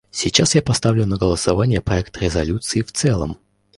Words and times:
Сейчас 0.09 0.55
я 0.55 0.63
поставлю 0.63 1.05
на 1.05 1.15
голосование 1.17 1.79
проект 1.79 2.17
резолюции 2.17 2.81
в 2.81 2.91
целом. 2.91 3.37